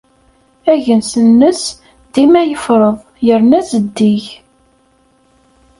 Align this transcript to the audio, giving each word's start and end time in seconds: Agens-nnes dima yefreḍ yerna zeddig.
Agens-nnes 0.73 1.61
dima 2.13 2.41
yefreḍ 2.43 2.97
yerna 3.25 3.59
zeddig. 3.69 4.23